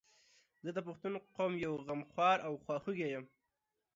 زه 0.63 0.69
د 0.73 0.79
پښتون 0.87 1.13
قوم 1.35 1.53
یو 1.65 1.73
غمخوار 1.87 2.37
او 2.47 2.53
خواخوږی 2.65 3.07
یم 3.13 3.25